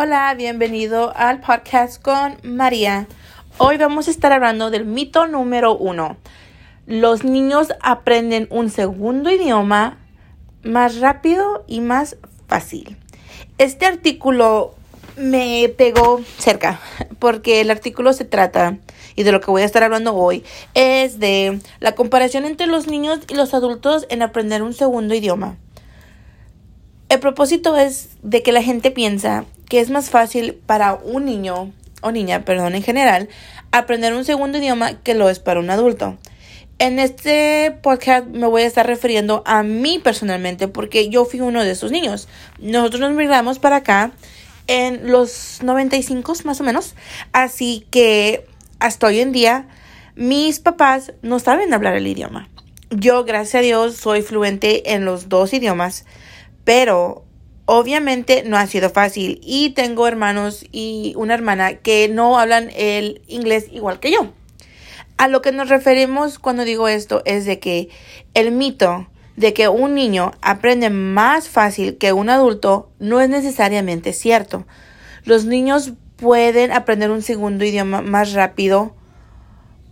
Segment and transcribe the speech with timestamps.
[0.00, 3.08] Hola, bienvenido al podcast con María.
[3.56, 6.18] Hoy vamos a estar hablando del mito número uno.
[6.86, 9.98] Los niños aprenden un segundo idioma
[10.62, 12.16] más rápido y más
[12.46, 12.96] fácil.
[13.58, 14.76] Este artículo
[15.16, 16.78] me pegó cerca
[17.18, 18.78] porque el artículo se trata
[19.16, 20.44] y de lo que voy a estar hablando hoy
[20.74, 25.56] es de la comparación entre los niños y los adultos en aprender un segundo idioma.
[27.08, 31.72] El propósito es de que la gente piensa que es más fácil para un niño
[32.00, 33.28] o niña, perdón, en general,
[33.72, 36.16] aprender un segundo idioma que lo es para un adulto.
[36.78, 41.64] En este podcast me voy a estar refiriendo a mí personalmente porque yo fui uno
[41.64, 42.28] de esos niños.
[42.60, 44.12] Nosotros nos migramos para acá
[44.68, 46.94] en los 95 más o menos,
[47.32, 48.46] así que
[48.78, 49.66] hasta hoy en día
[50.14, 52.48] mis papás no saben hablar el idioma.
[52.90, 56.06] Yo, gracias a Dios, soy fluente en los dos idiomas,
[56.64, 57.24] pero
[57.70, 63.20] obviamente no ha sido fácil y tengo hermanos y una hermana que no hablan el
[63.28, 64.32] inglés igual que yo.
[65.18, 67.90] A lo que nos referimos cuando digo esto es de que
[68.32, 74.14] el mito de que un niño aprende más fácil que un adulto no es necesariamente
[74.14, 74.66] cierto.
[75.24, 78.96] Los niños pueden aprender un segundo idioma más rápido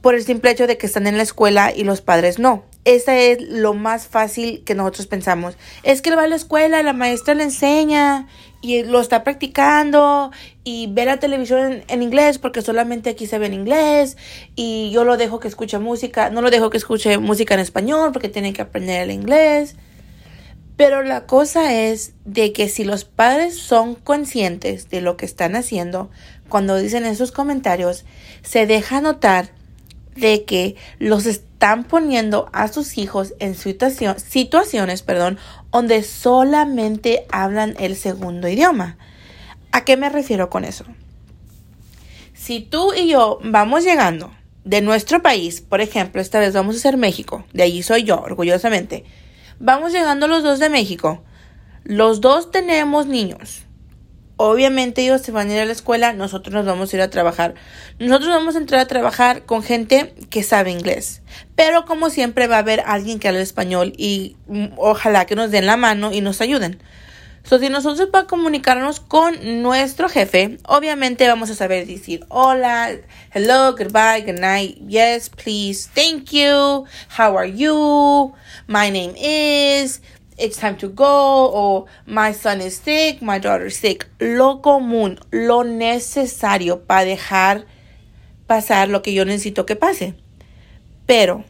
[0.00, 2.64] por el simple hecho de que están en la escuela y los padres no.
[2.84, 5.56] Esa es lo más fácil que nosotros pensamos.
[5.82, 8.28] Es que él va a la escuela, la maestra le enseña
[8.60, 10.30] y lo está practicando
[10.62, 14.16] y ve la televisión en, inglés porque solamente aquí se ve en inglés
[14.54, 18.12] y yo lo dejo que escuche música, no lo dejo que escuche música en español
[18.12, 19.74] porque tiene que aprender el inglés.
[20.76, 25.56] Pero la cosa es de que si los padres son conscientes de lo que están
[25.56, 26.10] haciendo,
[26.48, 28.04] cuando dicen esos comentarios,
[28.42, 29.55] se deja notar
[30.16, 35.38] de que los están poniendo a sus hijos en situaciones perdón,
[35.70, 38.96] donde solamente hablan el segundo idioma.
[39.72, 40.84] ¿A qué me refiero con eso?
[42.34, 44.32] Si tú y yo vamos llegando
[44.64, 48.20] de nuestro país, por ejemplo, esta vez vamos a ser México, de allí soy yo,
[48.20, 49.04] orgullosamente,
[49.58, 51.22] Vamos llegando los dos de México.
[51.82, 53.62] Los dos tenemos niños.
[54.38, 57.08] Obviamente ellos se van a ir a la escuela, nosotros nos vamos a ir a
[57.08, 57.54] trabajar.
[57.98, 61.22] Nosotros vamos a entrar a trabajar con gente que sabe inglés.
[61.54, 65.50] Pero como siempre va a haber alguien que hable español y mm, ojalá que nos
[65.50, 66.78] den la mano y nos ayuden.
[67.48, 72.90] So, si nosotros para comunicarnos con nuestro jefe, obviamente vamos a saber decir hola,
[73.32, 76.86] hello, goodbye, good night, yes, please, thank you,
[77.16, 78.34] how are you,
[78.66, 80.02] my name is,
[80.38, 84.08] it's time to go, o my son is sick, my daughter is sick.
[84.18, 87.66] Lo común, lo necesario para dejar
[88.46, 90.14] pasar lo que yo necesito que pase.
[91.06, 91.44] Pero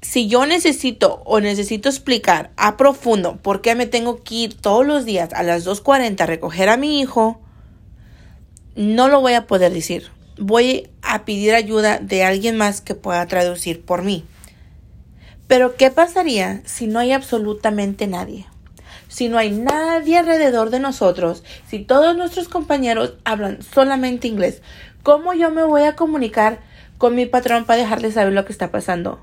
[0.00, 4.86] si yo necesito o necesito explicar a profundo por qué me tengo que ir todos
[4.86, 7.40] los días a las 2.40 a recoger a mi hijo,
[8.76, 10.08] no lo voy a poder decir.
[10.36, 14.24] Voy a pedir ayuda de alguien más que pueda traducir por mí.
[15.46, 18.46] Pero ¿qué pasaría si no hay absolutamente nadie?
[19.08, 24.62] Si no hay nadie alrededor de nosotros, si todos nuestros compañeros hablan solamente inglés,
[25.02, 26.60] ¿cómo yo me voy a comunicar
[26.98, 29.20] con mi patrón para dejarle saber lo que está pasando?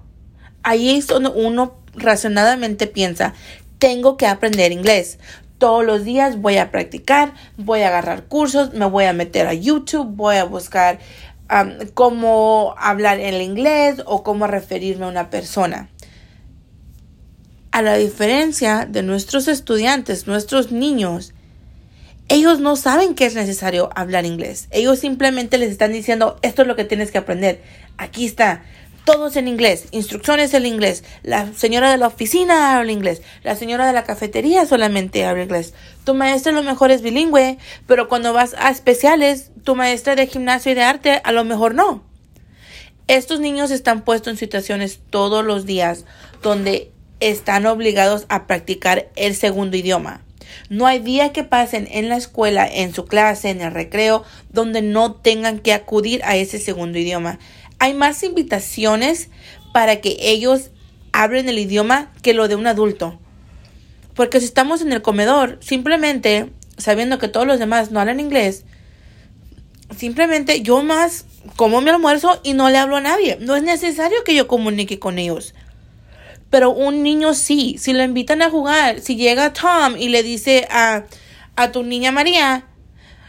[0.64, 3.34] ahí es donde uno razonadamente piensa,
[3.80, 5.20] tengo que aprender inglés.
[5.58, 9.53] Todos los días voy a practicar, voy a agarrar cursos, me voy a meter a
[9.53, 11.00] YouTube, voy a buscar
[11.94, 15.90] cómo hablar el inglés o cómo referirme a una persona.
[17.72, 21.34] A la diferencia de nuestros estudiantes, nuestros niños,
[22.28, 24.68] ellos no saben que es necesario hablar inglés.
[24.72, 27.62] Ellos simplemente les están diciendo, esto es lo que tienes que aprender.
[27.98, 28.64] Aquí está,
[29.06, 31.06] todos en inglés, instrucciones en inglés.
[31.24, 35.74] La señora de la oficina habla inglés, la señora de la cafetería solamente habla inglés.
[36.03, 37.58] Tu maestra a lo mejor es bilingüe,
[37.88, 41.74] pero cuando vas a especiales, tu maestra de gimnasio y de arte a lo mejor
[41.74, 42.03] no.
[43.08, 46.06] Estos niños están puestos en situaciones todos los días
[46.42, 50.22] donde están obligados a practicar el segundo idioma.
[50.70, 54.82] No hay día que pasen en la escuela, en su clase, en el recreo, donde
[54.82, 57.40] no tengan que acudir a ese segundo idioma
[57.82, 59.29] hay más invitaciones
[59.73, 60.70] para que ellos
[61.14, 63.20] hablen el idioma que lo de un adulto.
[64.14, 68.66] Porque si estamos en el comedor, simplemente sabiendo que todos los demás no hablan inglés,
[69.97, 71.26] simplemente yo más
[71.56, 73.40] como mi almuerzo y no le hablo a nadie.
[73.41, 75.56] No es necesario que yo comunique con ellos.
[76.52, 80.68] Pero un niño sí, si lo invitan a jugar, si llega Tom y le dice
[80.70, 81.06] a,
[81.56, 82.68] a tu niña María,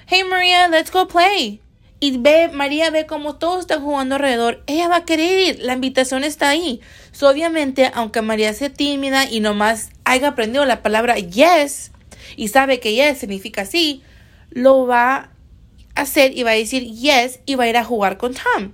[0.06, 1.62] hey María, let's go play
[2.02, 5.74] y ve, María ve cómo todos están jugando alrededor, ella va a querer ir, la
[5.74, 6.80] invitación está ahí.
[7.20, 11.92] obviamente, aunque María sea tímida y nomás haya aprendido la palabra yes
[12.34, 14.02] y sabe que yes significa sí,
[14.50, 15.30] lo va
[15.94, 18.72] a hacer y va a decir yes y va a ir a jugar con Tom.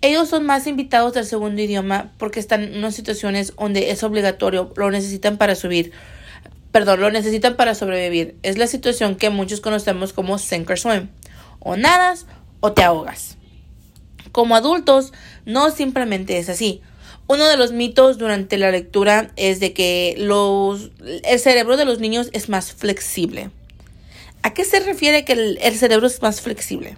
[0.00, 4.72] Ellos son más invitados del segundo idioma porque están en unas situaciones donde es obligatorio,
[4.76, 5.90] lo necesitan para subir,
[6.70, 8.36] perdón, lo necesitan para sobrevivir.
[8.44, 11.08] Es la situación que muchos conocemos como sink or swim.
[11.58, 12.26] O nadas
[12.60, 13.36] o te ahogas.
[14.30, 15.12] Como adultos,
[15.44, 16.80] no simplemente es así.
[17.26, 20.92] Uno de los mitos durante la lectura es de que los,
[21.24, 23.50] el cerebro de los niños es más flexible.
[24.42, 26.96] ¿A qué se refiere que el, el cerebro es más flexible?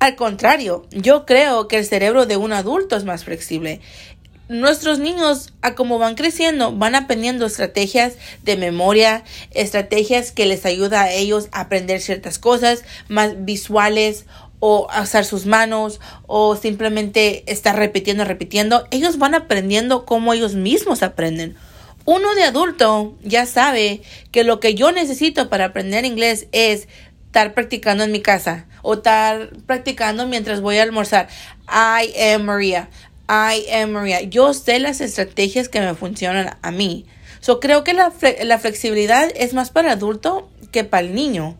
[0.00, 3.82] Al contrario, yo creo que el cerebro de un adulto es más flexible.
[4.48, 11.02] Nuestros niños, a como van creciendo, van aprendiendo estrategias de memoria, estrategias que les ayuda
[11.02, 14.24] a ellos a aprender ciertas cosas más visuales
[14.58, 18.88] o usar sus manos o simplemente estar repitiendo, repitiendo.
[18.90, 21.56] Ellos van aprendiendo como ellos mismos aprenden.
[22.06, 24.00] Uno de adulto ya sabe
[24.32, 26.88] que lo que yo necesito para aprender inglés es
[27.30, 31.28] estar practicando en mi casa o estar practicando mientras voy a almorzar.
[31.68, 32.88] I am Maria.
[33.28, 34.22] I am Maria.
[34.22, 37.06] Yo sé las estrategias que me funcionan a mí.
[37.38, 38.12] So, creo que la,
[38.42, 41.56] la flexibilidad es más para adulto que para el niño.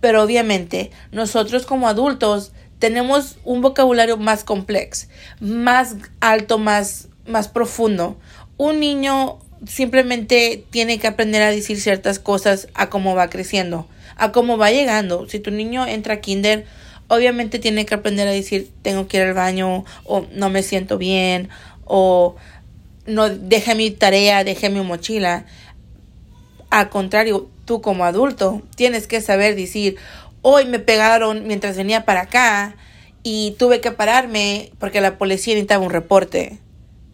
[0.00, 2.50] Pero obviamente, nosotros como adultos
[2.80, 5.06] tenemos un vocabulario más complejo,
[5.38, 8.18] más alto, más, más profundo.
[8.56, 9.38] Un niño
[9.68, 13.86] simplemente tiene que aprender a decir ciertas cosas a cómo va creciendo
[14.16, 15.28] a cómo va llegando.
[15.28, 16.66] Si tu niño entra a kinder,
[17.08, 20.98] obviamente tiene que aprender a decir tengo que ir al baño o no me siento
[20.98, 21.48] bien
[21.84, 22.36] o
[23.06, 25.46] no deje mi tarea, deje mi mochila.
[26.70, 29.96] Al contrario, tú como adulto tienes que saber decir,
[30.42, 32.74] hoy me pegaron mientras venía para acá
[33.22, 36.58] y tuve que pararme porque la policía necesitaba un reporte.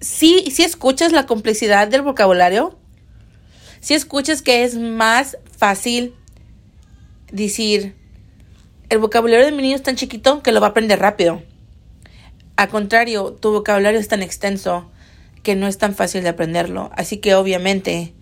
[0.01, 2.79] Si sí escuchas la complejidad del vocabulario,
[3.81, 6.15] si escuchas que es más fácil
[7.33, 7.95] decir,
[8.89, 11.43] el vocabulario de mi niño es tan chiquito que lo va a aprender rápido.
[12.57, 14.91] Al contrario, tu vocabulario es tan extenso
[15.43, 16.91] que no es tan fácil de aprenderlo.
[16.95, 18.13] Así que obviamente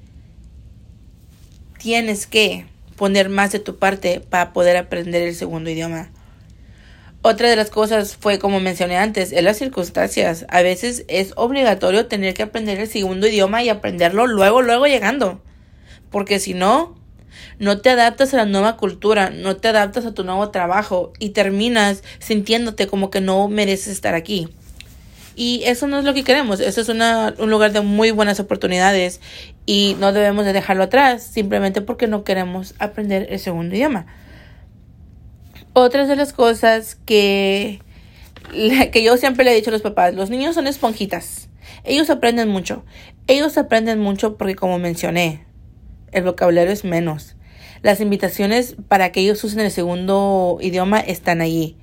[1.78, 2.66] tienes que
[2.96, 6.10] poner más de tu parte para poder aprender el segundo idioma.
[7.22, 10.46] Otra de las cosas fue, como mencioné antes, en las circunstancias.
[10.48, 15.42] A veces es obligatorio tener que aprender el segundo idioma y aprenderlo luego, luego llegando.
[16.10, 16.99] Porque si no,
[17.58, 21.30] no te adaptas a la nueva cultura, no te adaptas a tu nuevo trabajo y
[21.30, 24.48] terminas sintiéndote como que no mereces estar aquí.
[25.36, 29.20] Y eso no es lo que queremos, eso es un lugar de muy buenas oportunidades
[29.64, 34.06] y no debemos de dejarlo atrás simplemente porque no queremos aprender el segundo idioma.
[35.72, 37.80] Otras de las cosas que,
[38.92, 41.48] que yo siempre le he dicho a los papás, los niños son esponjitas,
[41.84, 42.84] ellos aprenden mucho,
[43.26, 45.46] ellos aprenden mucho porque como mencioné,
[46.12, 47.36] el vocabulario es menos.
[47.82, 51.76] Las invitaciones para que ellos usen el segundo idioma están allí.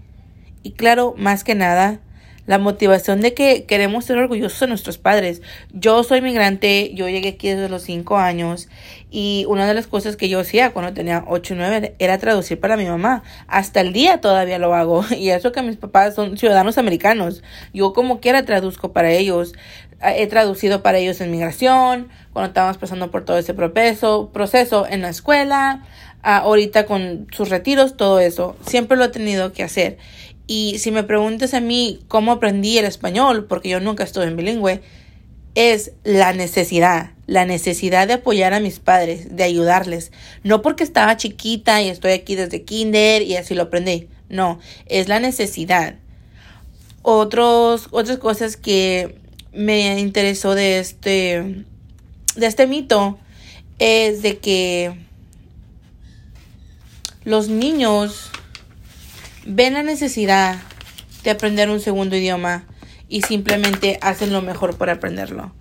[0.64, 2.02] Y claro, más que nada,
[2.48, 5.42] la motivación de que queremos ser orgullosos de nuestros padres.
[5.74, 8.70] Yo soy migrante, yo llegué aquí desde los 5 años
[9.12, 12.60] y una de las cosas que yo hacía cuando tenía 8 y 9 era traducir
[12.60, 13.22] para mi mamá.
[13.48, 17.44] Hasta el día todavía lo hago y eso que mis papás son ciudadanos americanos.
[17.74, 19.54] Yo como quiera traduzco para ellos.
[20.02, 25.02] He traducido para ellos en migración, cuando estábamos pasando por todo ese proceso, proceso en
[25.02, 25.84] la escuela,
[26.22, 28.56] ahorita con sus retiros, todo eso.
[28.66, 29.98] Siempre lo he tenido que hacer.
[30.45, 34.38] Y si me preguntas a mí cómo aprendí el español, porque yo nunca estuve en
[34.38, 34.81] bilingüe,
[35.56, 40.12] es la necesidad, la necesidad de apoyar a mis padres, de ayudarles.
[40.44, 44.07] No porque estaba chiquita y estoy aquí desde kinder y así lo aprendí.
[44.30, 45.95] No, es la necesidad.
[47.02, 49.18] Otros, otras cosas que
[49.57, 51.66] me interesó de este,
[52.35, 53.18] de este mito
[53.80, 54.95] es de que
[57.23, 58.30] los niños
[59.45, 60.59] ven la necesidad
[61.23, 62.66] de aprender un segundo idioma
[63.09, 65.52] y simplemente hacen lo mejor por aprenderlo.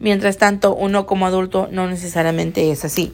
[0.00, 3.12] Mientras tanto, uno como adulto no necesariamente es así.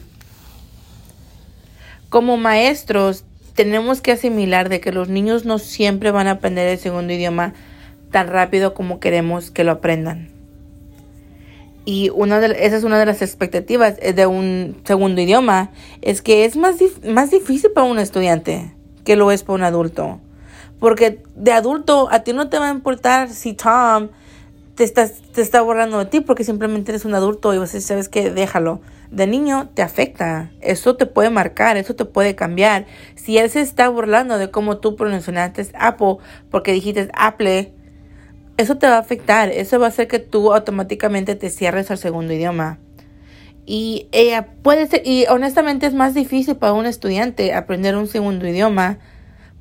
[2.09, 6.79] Como maestros, tenemos que asimilar de que los niños no siempre van a aprender el
[6.79, 7.53] segundo idioma
[8.11, 10.29] tan rápido como queremos que lo aprendan.
[11.83, 16.45] Y una de, esa es una de las expectativas de un segundo idioma, es que
[16.45, 16.75] es más,
[17.07, 20.19] más difícil para un estudiante que lo es para un adulto.
[20.79, 24.09] Porque de adulto a ti no te va a importar si Tom
[24.75, 28.09] te está, te está borrando de ti porque simplemente eres un adulto y vos sabes
[28.09, 28.81] que déjalo.
[29.09, 32.85] De niño te afecta, eso te puede marcar, eso te puede cambiar.
[33.15, 36.17] Si él se está burlando de cómo tú pronunciaste Apple
[36.49, 37.73] porque dijiste Apple,
[38.57, 41.97] eso te va a afectar, eso va a hacer que tú automáticamente te cierres al
[41.97, 42.79] segundo idioma.
[43.65, 48.47] Y ella puede ser, y honestamente es más difícil para un estudiante aprender un segundo
[48.47, 48.99] idioma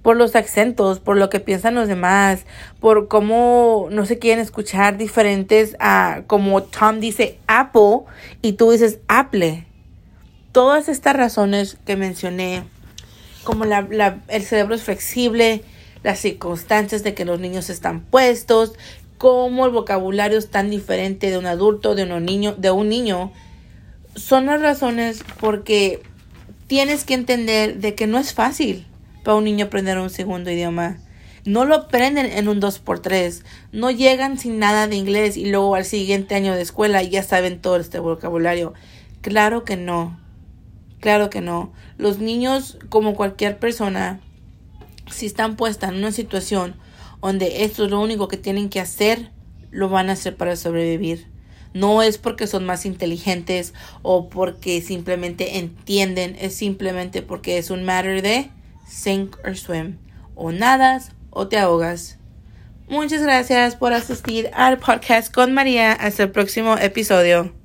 [0.02, 2.46] por los acentos, por lo que piensan los demás,
[2.80, 8.00] por cómo no se quieren escuchar diferentes a como Tom dice Apple
[8.40, 9.66] y tú dices Apple.
[10.52, 12.64] Todas estas razones que mencioné,
[13.44, 15.62] como la, el cerebro es flexible,
[16.02, 18.72] las circunstancias de que los niños están puestos,
[19.18, 23.32] cómo el vocabulario es tan diferente de un adulto, de un niño, de un niño,
[24.16, 26.02] son las razones porque
[26.66, 28.86] tienes que entender de que no es fácil
[29.24, 30.98] para un niño aprender un segundo idioma.
[31.44, 33.42] No lo aprenden en un 2x3.
[33.72, 37.60] No llegan sin nada de inglés y luego al siguiente año de escuela ya saben
[37.60, 38.74] todo este vocabulario.
[39.22, 40.18] Claro que no.
[41.00, 41.72] Claro que no.
[41.96, 44.20] Los niños, como cualquier persona,
[45.10, 46.74] si están puestas en una situación
[47.20, 49.30] donde esto es lo único que tienen que hacer,
[49.70, 51.26] lo van a hacer para sobrevivir.
[51.72, 57.84] No es porque son más inteligentes o porque simplemente entienden, es simplemente porque es un
[57.84, 58.50] matter de
[58.88, 59.98] sink or swim.
[60.34, 62.18] O nadas o te ahogas.
[62.88, 65.92] Muchas gracias por asistir al podcast con María.
[65.92, 67.59] Hasta el próximo episodio.